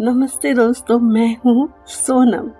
[0.00, 2.50] नमस्ते दोस्तों, मैं हूँ सोनम।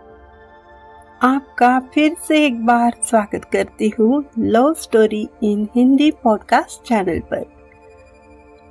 [1.23, 7.45] आपका फिर से एक बार स्वागत करती हूँ love story in Hindi podcast channel पर।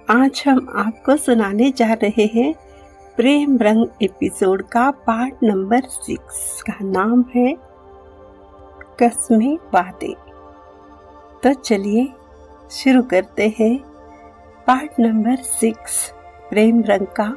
[0.10, 2.54] आज हम आपको सुनाने जा रहे हैं
[3.18, 7.56] प्रेम रंग एपिसोड का पार्ट नंबर सिक्स का नाम है
[9.00, 10.14] कस्मे वादे
[11.43, 12.07] तो चलिए
[12.71, 13.75] शुरू करते हैं।
[14.68, 16.10] पार्ट नंबर सिक्स
[16.50, 17.36] प्रेम रंग का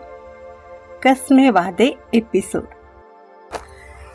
[1.07, 2.67] कसमे वादे एपिसोड।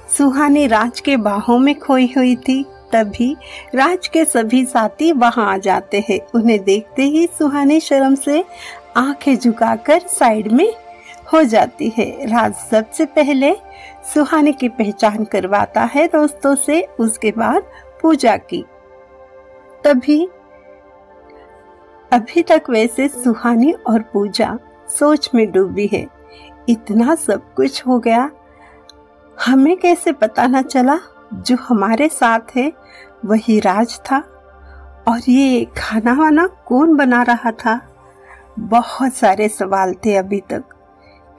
[0.09, 3.37] सुहानी राज के बाहों में खोई हुई थी, तभी
[3.75, 8.45] राज के सभी साथी वहाँ आ जाते हैं। उन्हें देखते ही सुहानी शर्म से
[8.97, 10.73] आँखें झुकाकर साइड में
[11.33, 13.55] हो जाती है। राज सबसे पहले
[14.13, 17.63] सुहानी की पहचान करवाता है दोस्तों से, उसके बाद
[18.01, 18.65] पूजा की।
[19.83, 20.25] तभी,
[22.11, 24.57] अभी तक वैसे सुहानी और पूजा
[24.89, 26.14] सोच में डूबी है।
[26.69, 28.31] इतना सब कुछ हो गया।
[29.45, 30.99] हमें कैसे पता ना चला
[31.33, 32.73] जो हमारे साथ है,
[33.25, 34.23] वही राज था।
[35.07, 37.81] और ये खाना वाना कौन बना रहा था?
[38.59, 40.63] बहुत सारे सवाल थे अभी तक।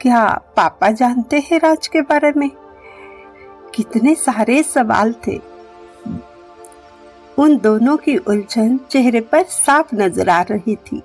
[0.01, 2.51] क्या पापा जानते हैं राज के बारे में?
[3.75, 5.41] कितने सारे सवाल थे।
[7.39, 11.03] उन दोनों की उलझन चेहरे पर साफ़ नज़र आ रही थी।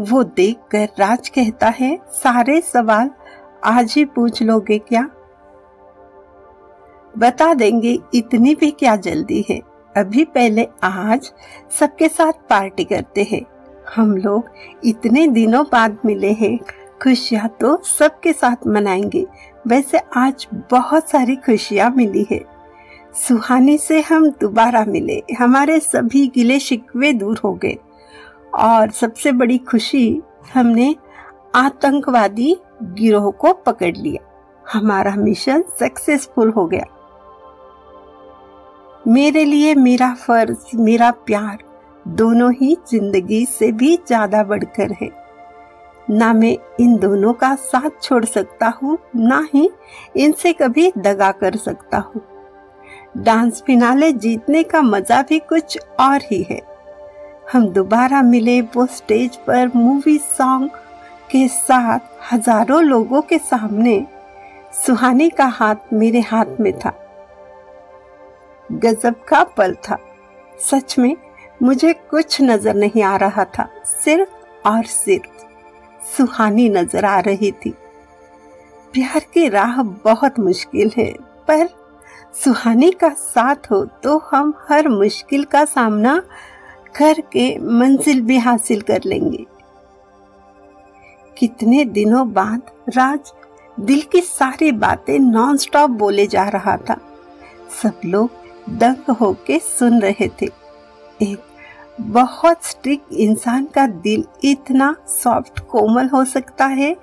[0.00, 3.10] वो देखकर राज कहता है, सारे सवाल
[3.64, 5.10] आज ही पूछ लोगे क्या?
[7.18, 9.60] बता देंगे इतनी भी क्या जल्दी है।
[9.96, 11.32] अभी पहले आज
[11.70, 13.42] सबके साथ पार्टी करते हैं।
[13.96, 14.50] हम लोग
[14.84, 16.58] इतने दिनों बाद मिले हैं।
[17.02, 19.26] खुशियाँ तो सबके साथ मनाएँगे।
[19.66, 22.44] वैसे आज बहुत सारी खुशियाँ मिली है।
[23.14, 27.76] सुहानी से हम दोबारा मिले। हमारे सभी गिले शिकवे दूर हो गए।
[28.54, 30.20] और सबसे बड़ी खुशी
[30.54, 30.94] हमने
[31.54, 34.28] आतंकवादी गिरोह को पकड़ लिया।
[34.72, 36.84] हमारा मिशन सक्सेसफुल हो गया।
[39.08, 41.58] मेरे लिए मेरा फ़र्ज़, मेरा प्यार
[42.08, 45.10] दोनों ही ज़िंदगी से भी ज़्यादा बढ़कर है।
[46.10, 49.70] ना मैं इन दोनों का साथ छोड़ सकता हूँ, ना ही
[50.16, 52.22] इनसे कभी दगा कर सकता हूँ।
[53.16, 56.60] डांस फिनाले जीतने का मज़ा भी कुछ और ही है।
[57.52, 60.70] हम दोबारा मिले वो स्टेज पर मूवी सॉन्ग
[61.30, 62.00] के साथ
[62.32, 64.06] हज़ारों लोगों के सामने।
[64.76, 66.92] सुहानी का हाथ मेरे हाथ में था।
[68.70, 69.98] गजब का पल था।
[70.60, 71.16] सच में
[71.62, 77.70] मुझे कुछ नज़र नहीं आ रहा था, सिर्फ़ और सिर्फ़ सुहानी नज़र आ रही थी।
[78.94, 81.12] प्यार की राह बहुत मुश्किल है,
[81.48, 81.68] पर
[82.34, 86.20] सुहानी का साथ हो तो हम हर मुश्किल का सामना
[86.96, 89.46] करके मंजिल भी हासिल कर लेंगे।
[91.38, 93.32] कितने दिनों बाद राज
[93.80, 97.00] दिल की सारी बातें नॉनस्टॉप बोले जा रहा था।
[97.82, 98.30] सब लोग
[98.70, 100.46] दंग होके सुन रहे थे।
[101.22, 101.38] एक
[102.00, 106.96] बहुत स्ट्रिक्ट इंसान का दिल इतना सॉफ्ट कोमल हो सकता है?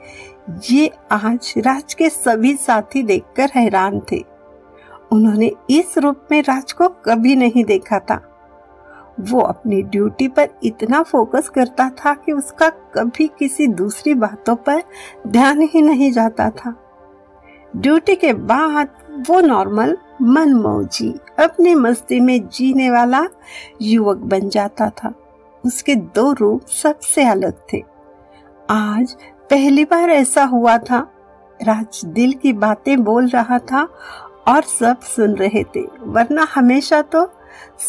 [0.72, 4.26] ये आज राज के सभी साथी देखकर हैरान थे।
[5.12, 8.29] उन्होंने इस रूप में राज को कभी नहीं देखा था।
[9.20, 14.84] वो अपनी ड्यूटी पर इतना फोकस करता था कि उसका कभी किसी दूसरी बातों पर
[15.28, 16.76] ध्यान ही नहीं जाता था।
[17.76, 18.90] ड्यूटी के बाद
[19.30, 23.26] वो नॉर्मल मन मौजी अपनी मस्ती में जीने वाला
[23.82, 25.14] युवक बन जाता था।
[25.66, 27.84] उसके दो रूप सबसे अलग थे।
[28.70, 29.16] आज
[29.50, 31.00] पहली बार ऐसा हुआ था।
[31.60, 33.88] राज दिल की बातें बोल रहा था
[34.48, 37.24] और सब सुन रहे थे, वरना हमेशा तो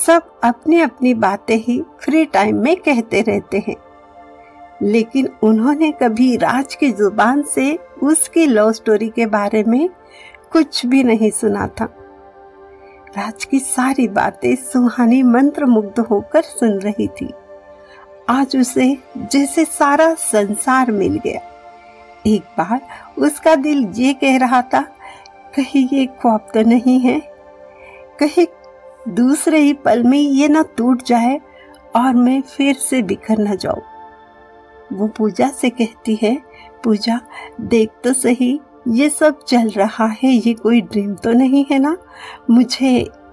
[0.06, 3.76] सब अपनी अपनी बातें ही फ्री टाइम में कहते रहते हैं।
[4.82, 9.88] लेकिन उन्होंने कभी राज की ज़ुबान से उसकी लव स्टोरी के बारे में
[10.52, 11.84] कुछ भी नहीं सुना था।
[13.18, 17.32] राज की सारी बातें सुहानी मंत्र मुग्ध होकर सुन रही थी।
[18.28, 21.40] आज उसे जैसे सारा संसार मिल गया।
[22.26, 22.80] एक बार
[23.18, 24.80] उसका दिल ये कह रहा था,
[25.56, 27.20] कहीं ये ख्वाब तो नहीं है?
[28.20, 28.46] कहीं
[29.08, 31.40] दूसरे ही पल में ये ना टूट जाए
[31.96, 33.82] और मैं फिर से बिखर न जाऊँ।
[34.92, 36.36] वो पूजा से कहती है,
[36.84, 37.20] पूजा,
[37.60, 41.96] देख तो सही, ये सब चल रहा है, ये कोई ड्रीम तो नहीं है ना?
[42.50, 42.90] मुझे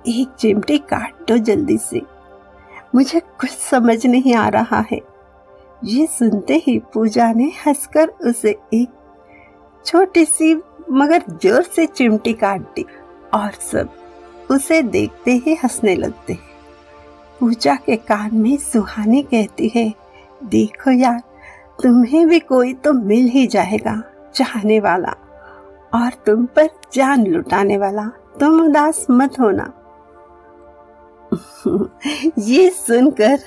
[0.08, 2.02] एक चिमटी काट दो जल्दी से।
[2.96, 5.00] मुझे कुछ समझ नहीं आ रहा है।
[5.84, 8.90] ये सुनते ही पूजा ने हंसकर उसे एक
[9.86, 10.56] छोटी सी,
[10.92, 12.86] मगर ज़ोर से चिमटी काट दी
[13.34, 13.90] और सब
[14.52, 16.48] उसे देखते ही हंसने लगते हैं।
[17.40, 19.94] पूजा के कान में सुहानी कहती है,
[20.44, 21.24] देखो यार,
[21.84, 24.04] तुम्हें भी कोई तो मिल ही जाएगा,
[24.36, 25.14] चाहने वाला।
[25.94, 28.04] और तुम पर जान लुटाने वाला,
[28.40, 29.74] तुम उदास मत होना।
[32.40, 33.40] ये सुनकर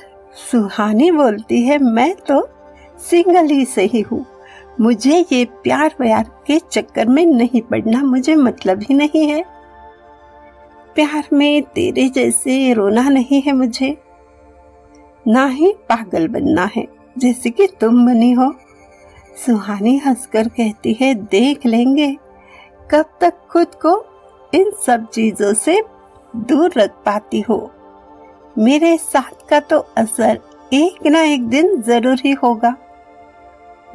[0.50, 2.48] सुहानी बोलती है, मैं तो
[2.98, 4.26] सिंगल ही सही हूँ।
[4.80, 9.59] मुझे ये प्यार व्यार के चक्कर में नहीं पड़ना, मुझे मतलब ही नहीं है।
[10.94, 13.96] प्यार में तेरे जैसे रोना नहीं है मुझे।
[15.26, 18.52] ना ही पागल बनना है, जैसे कि तुम बनी हो।
[19.36, 22.16] सुहानी हंसकर कहती है, देख लेंगे।
[22.90, 23.96] कब तक खुद को
[24.52, 25.82] इन सब चीज़ों से
[26.36, 27.70] दूर रख पाती हो?
[28.58, 30.40] मेरे साथ का तो असर
[30.72, 32.74] एक ना एक दिन ज़रूर ही होगा।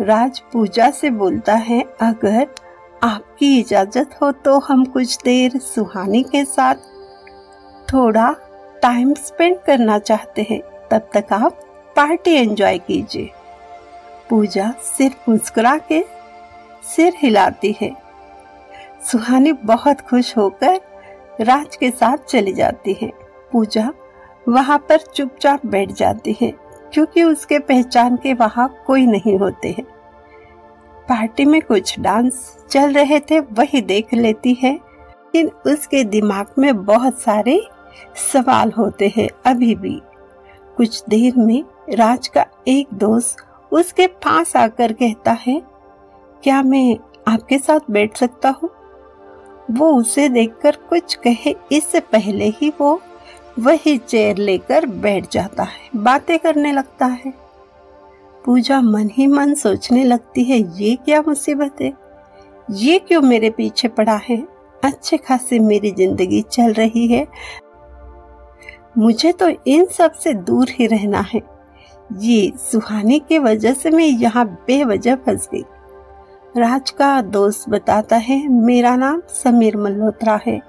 [0.02, 2.48] राज पूजा से बोलता है, अगर
[3.02, 6.76] आपकी इजाज़त हो तो हम कुछ देर सुहानी के साथ
[7.88, 8.32] थोड़ा
[8.82, 10.60] टाइम स्पेंड करना चाहते हैं।
[10.92, 11.60] तब तक आप
[11.96, 13.30] पार्टी एंजॉय कीजिए।
[14.30, 16.04] पूजा सिर्फ़ मुस्कुरा के
[16.86, 17.92] सिर हिलाती है।
[19.12, 20.80] सुहानी बहुत खुश होकर
[21.42, 23.12] राज के साथ चली जाती है।
[23.52, 23.90] पूजा
[24.50, 26.54] वहाँ पर चुपचाप बैठ जाती है,
[26.94, 29.86] क्योंकि उसके पहचान के वहाँ कोई नहीं होते हैं।
[31.10, 36.86] पार्टी में कुछ डांस चल रहे थे, वही देख लेती है। लेकिन उसके दिमाग में
[36.86, 37.62] बहुत सारे
[38.24, 40.02] सवाल होते हैं अभी भी।
[40.78, 45.62] कुछ देर में राज का एक दोस्त उसके पास आकर कहता है,
[46.44, 46.98] क्या मैं
[47.28, 48.70] आपके साथ बैठ सकता हूँ?
[49.72, 53.00] वो उसे देखकर कुछ कहे, इससे पहले ही वो
[53.60, 57.34] वही चेयर लेकर बैठ जाता है, बातें करने लगता है।
[58.46, 61.92] पूजा मन ही मन सोचने लगती है, ये क्या मुसीबत है?
[62.72, 64.38] ये क्यों मेरे पीछे पड़ा है?
[64.84, 67.26] अच्छे खासे मेरी ज़िंदगी चल रही है।
[68.98, 71.42] मुझे तो इन सबसे दूर ही रहना है।
[72.22, 75.64] ये सुहानी की वजह से मैं यहाँ बेवजह फंस गई।
[76.58, 80.60] राज का दोस्त बताता है, मेरा नाम समीर मल्होत्रा है।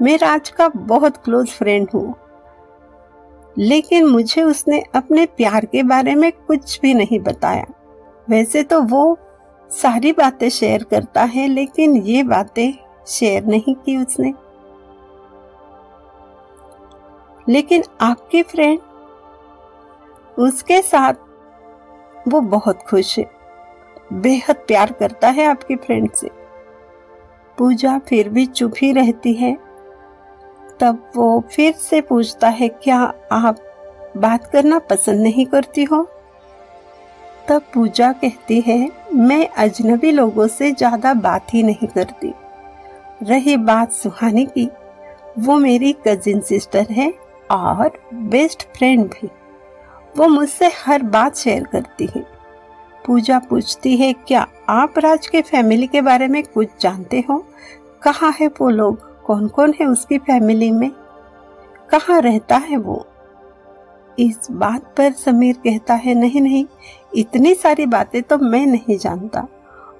[0.00, 2.14] मैं राज का बहुत क्लोज फ्रेंड हूँ।
[3.58, 7.66] लेकिन मुझे उसने अपने प्यार के बारे में कुछ भी नहीं बताया।
[8.28, 9.18] वैसे तो वो
[9.70, 12.72] सारी बातें शेयर करता है, लेकिन ये बातें
[13.06, 14.34] शेयर नहीं की उसने।
[17.52, 18.78] लेकिन आपकी फ्रेंड
[20.38, 21.14] उसके साथ
[22.28, 23.30] वो बहुत खुश है।
[24.12, 26.30] बेहद प्यार करता है आपकी फ्रेंड से।
[27.58, 29.69] पूजा फिर भी चुप ही रहती है।
[30.80, 32.98] तब वो फिर से पूछता है, क्या
[33.32, 33.56] आप
[34.16, 36.02] बात करना पसंद नहीं करती हो?
[37.48, 42.32] तब पूजा कहती है, मैं अजनबी लोगों से ज़्यादा बात ही नहीं करती।
[43.22, 44.68] रही बात सुहानी की,
[45.38, 47.12] वो मेरी कजिन सिस्टर है
[47.50, 49.28] और बेस्ट फ्रेंड भी।
[50.18, 52.24] वो मुझसे हर बात शेयर करती है।
[53.06, 57.44] पूजा पूछती है, क्या आप राज के फैमिली के बारे में कुछ जानते हो?
[58.02, 59.09] कहाँ है वो लोग?
[59.30, 60.90] कौन कौन है उसकी फैमिली में?
[61.90, 63.06] कहाँ रहता है वो?
[64.18, 66.66] इस बात पर समीर कहता है, नहीं नहीं,
[67.16, 69.46] इतनी सारी बातें तो मैं नहीं जानता।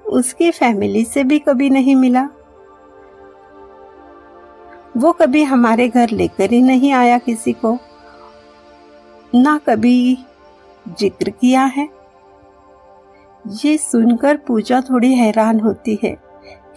[0.06, 2.28] उसकी फैमिली से भी कभी नहीं मिला।
[4.96, 7.78] वो कभी हमारे घर लेकर ही नहीं आया किसी को।
[9.34, 10.18] ना कभी
[10.98, 11.88] ज़िक्र किया है।
[13.64, 16.12] ये सुनकर पूजा थोड़ी हैरान होती है।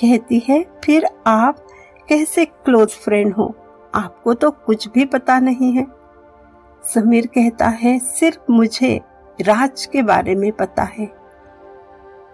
[0.01, 1.67] कहती है, फिर आप
[2.09, 3.55] कैसे क्लोज फ्रेंड हो,
[3.95, 5.85] आपको तो कुछ भी पता नहीं है।
[6.83, 9.01] समीर कहता है, सिर्फ़ मुझे
[9.41, 11.05] राज के बारे में पता है।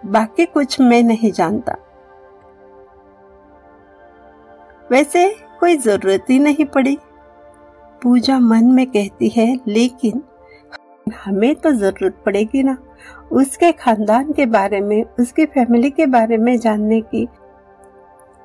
[0.06, 1.76] बाकी कुछ मैं नहीं जानता।
[4.90, 6.98] वैसे कोई ज़रूरत ही नहीं पड़ी।
[8.02, 10.22] पूजा मन में कहती है, लेकिन
[11.24, 12.76] हमें तो ज़रूरत पड़ेगी ना।
[13.32, 17.28] उसके खानदान के बारे में, उसकी फैमिली के बारे में जानने की।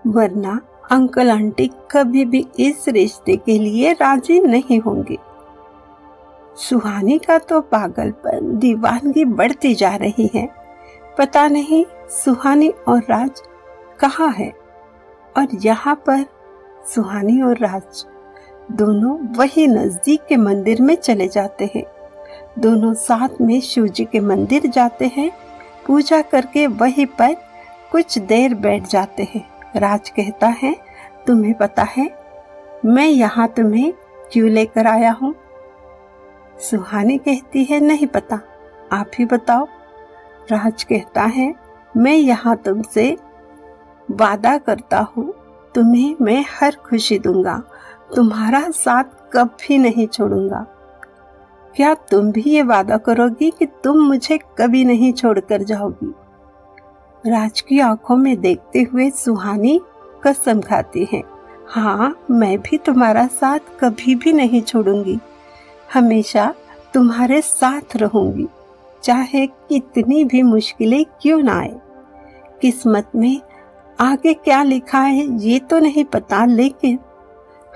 [0.07, 0.59] वरना
[0.91, 5.17] अंकल आंटी कभी भी इस रिश्ते के लिए राज़ी नहीं होंगे।
[6.57, 10.47] सुहानी का तो पागलपन दीवानगी बढ़ती जा रही है।
[11.17, 13.41] पता नहीं सुहानी और राज
[13.99, 14.51] कहाँ है
[15.35, 16.25] और यहाँ पर
[16.93, 18.05] सुहानी और राज
[18.71, 21.83] दोनों वही नज़दीक के मंदिर में चले जाते हैं।
[22.59, 25.31] दोनों साथ में शिव जी के मंदिर जाते हैं।
[25.87, 27.35] पूजा करके वहीं पर
[27.91, 30.75] कुछ देर बैठ जाते हैं। राज कहता है,
[31.27, 32.09] तुम्हें पता है,
[32.85, 33.93] मैं यहाँ तुम्हें
[34.31, 35.33] क्यों लेकर आया हूँ?
[36.59, 38.39] सुहानी कहती है, नहीं पता,
[38.93, 39.67] आप ही बताओ।
[40.51, 41.53] राज कहता है,
[41.97, 43.17] मैं यहाँ तुमसे
[44.11, 45.33] वादा करता हूँ,
[45.75, 47.61] तुम्हें मैं हर खुशी दूँगा,
[48.15, 49.03] तुम्हारा साथ
[49.33, 50.65] कभी नहीं छोड़ूँगा।
[51.75, 56.13] क्या तुम भी ये वादा करोगी कि तुम मुझे कभी नहीं छोड़कर जाओगी?
[57.27, 59.79] राज की आँखों में देखते हुए सुहानी
[60.23, 61.21] कसम खाती है।
[61.67, 65.17] हाँ मैं भी तुम्हारा साथ कभी भी नहीं छोड़ूँगी।
[65.93, 66.53] हमेशा
[66.93, 68.47] तुम्हारे साथ रहूँगी।
[69.03, 71.73] चाहे कितनी भी मुश्किलें क्यों ना आए।
[72.61, 73.41] किस्मत में
[73.99, 76.99] आगे क्या लिखा है, ये तो नहीं पता, लेकिन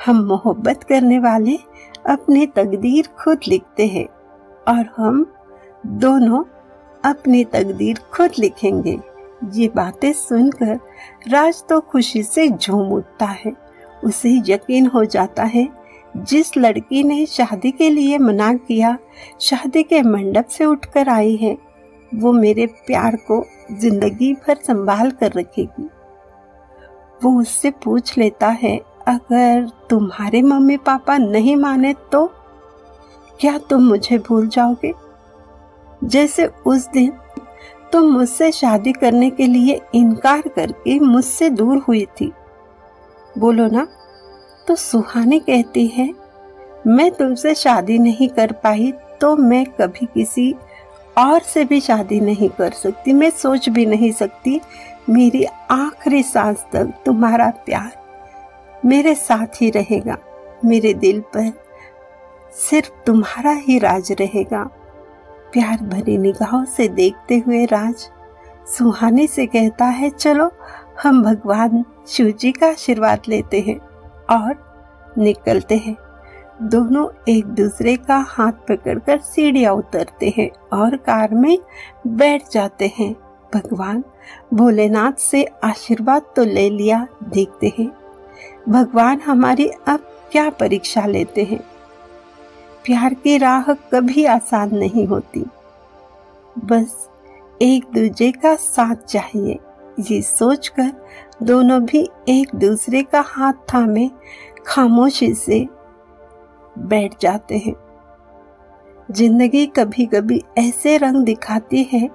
[0.06, 1.58] हम मोहब्बत करने वाले
[2.10, 4.08] अपनी तकदीर खुद लिखते हैं
[4.68, 5.26] और हम
[5.86, 6.44] दोनों
[7.06, 9.00] अपनी तकदीर खुद लिखेंगे।
[9.54, 10.80] ये बातें सुनकर
[11.28, 13.54] राज तो खुशी से झूम उठता है।
[14.04, 15.68] उसे यकीन हो जाता है,
[16.18, 18.98] जिस लड़की ने शादी के लिए मना किया,
[19.40, 21.58] शादी के मंडप से उठकर आई है,
[22.16, 25.90] वो मेरे प्यार को ज़िंदगी भर संभाल कर रखेगी।
[27.24, 28.78] वो उससे पूछ लेता है,
[29.08, 32.26] अगर तुम्हारे मम्मी पापा नहीं माने तो?
[33.40, 34.94] क्या तुम मुझे भूल जाओगे?
[36.04, 37.12] जैसे उस दिन
[37.92, 42.32] तुम मुझसे शादी करने के लिए इनकार करके मुझसे दूर हुई थी।
[43.36, 43.88] बोलो ना
[44.68, 46.10] तो सुहानी कहती है,
[46.88, 48.92] मैं तुमसे शादी नहीं कर पाई
[49.22, 50.54] तो मैं कभी किसी
[51.18, 54.60] और से भी शादी नहीं कर सकती। मैं सोच भी नहीं सकती,
[55.10, 57.98] मेरी आखिरी सांस तक तुम्हारा प्यार
[58.84, 60.18] मेरे साथ ही रहेगा।
[60.66, 61.52] मेरे दिल पर
[62.54, 64.70] सिर्फ़ तुम्हारा ही राज रहेगा।
[65.54, 68.10] प्यार भरी निगाहों से देखते हुए राज
[68.68, 70.52] सुहाने से कहता है, चलो,
[71.04, 73.78] हम भगवान शिव जी का आशीर्वाद लेते हैं
[74.30, 75.96] और निकलते हैं।
[76.62, 81.58] दोनों एक दूसरे का हाथ पकड़कर सीढ़ियाँ उतरते हैं और कार में
[82.08, 83.12] बैठ जाते हैं।
[83.54, 84.04] भगवान
[84.54, 87.92] भोलेनाथ से आशीर्वाद तो ले लिया, देखते हैं।
[88.70, 90.00] भगवान हमारी अब
[90.32, 91.60] क्या परीक्षा लेते हैं?
[92.86, 95.46] प्यार की राह कभी आसान नहीं होती।
[96.66, 97.10] बस
[97.62, 99.58] एक दूसरे का साथ चाहिए,
[100.02, 100.92] ये सोचकर
[101.44, 104.10] दोनों भी एक दूसरे का हाथ थामे,
[104.68, 105.68] खामोशी से
[106.80, 107.74] बैठ जाते हैं।
[109.10, 112.10] ज़िंदगी कभी कभी ऐसे रंग दिखाती है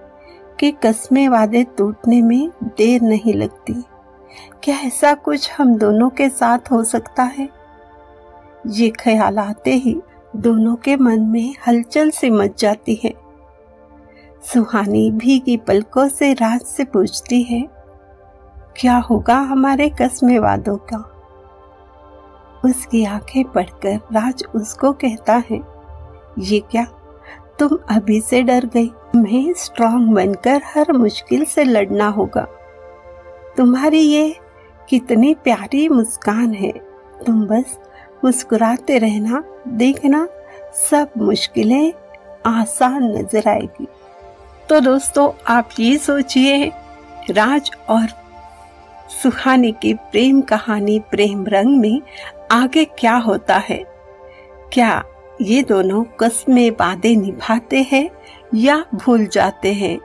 [0.60, 3.74] कि कस्मे वादे टूटने में देर नहीं लगती।
[4.62, 7.48] क्या ऐसा कुछ हम दोनों के साथ हो सकता है?
[8.66, 10.00] ये ख्याल आते ही
[10.36, 13.14] दोनों के मन में हलचल से मच जाती है।
[14.42, 17.62] सुहानी भी की पलकों से राज से पूछती है,
[18.76, 20.98] क्या होगा हमारे कस्मे वादों का?
[22.64, 25.60] उसकी आँखें पढ़कर राज उसको कहता है,
[26.38, 26.84] ये क्या?
[27.58, 32.46] तुम अभी से डर गई। तुम्हें स्ट्रांग बनकर हर मुश्किल से लड़ना होगा।
[33.56, 34.36] तुम्हारी ये
[34.88, 36.72] कितनी प्यारी मुस्कान है।
[37.26, 37.78] तुम बस
[38.24, 40.28] मुस्कुराते रहना, देखना
[40.90, 41.92] सब मुश्किलें
[42.46, 43.86] आसान नज़र आएगी।
[44.68, 46.72] तो दोस्तों, आप ये सोचिए,
[47.30, 48.06] राज और
[49.22, 52.02] सुहानी की प्रेम कहानी प्रेम रंग में
[52.52, 53.84] आगे क्या होता है?
[54.72, 55.04] क्या
[55.42, 58.10] ये दोनों कस्में वादे निभाते हैं
[58.54, 59.98] या भूल जाते हैं?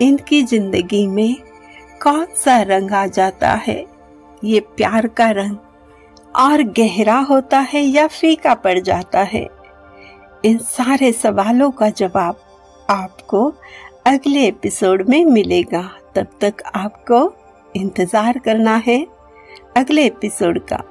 [0.00, 1.36] इनकी ज़िंदगी में
[2.02, 3.86] कौन सा रंग आ जाता है?
[4.44, 5.56] ये प्यार का रंग
[6.36, 9.46] और गहरा होता है या फीका पड़ जाता है?
[10.44, 12.40] इन सारे सवालों का जवाब
[12.90, 13.46] आपको
[14.06, 15.82] अगले एपिसोड में मिलेगा।
[16.14, 17.20] तब तक आपको
[17.76, 19.06] इंतज़ार करना है
[19.76, 20.82] अगले एपिसोड का।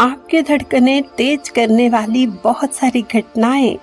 [0.00, 3.78] आपके धड़कने तेज करने वाली बहुत सारी घटनाएँ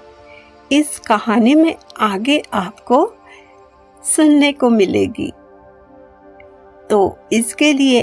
[0.71, 3.13] इस कहानी में आगे आपको
[4.03, 5.31] सुनने को मिलेगी।
[6.89, 8.01] तो इसके लिए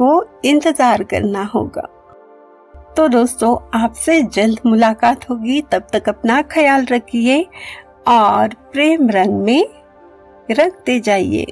[0.00, 1.82] आपको इंतज़ार करना होगा।
[2.96, 7.42] तो दोस्तों, आपसे जल्द मुलाकात होगी। तब तक अपना ख्याल रखिए
[8.08, 9.68] और प्रेम रंग में
[10.50, 11.46] रखते जाइए।